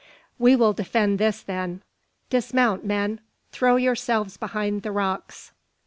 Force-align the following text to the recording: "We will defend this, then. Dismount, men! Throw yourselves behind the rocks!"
"We 0.39 0.55
will 0.55 0.73
defend 0.73 1.19
this, 1.19 1.43
then. 1.43 1.83
Dismount, 2.31 2.83
men! 2.83 3.19
Throw 3.51 3.75
yourselves 3.75 4.35
behind 4.35 4.81
the 4.81 4.91
rocks!" 4.91 5.51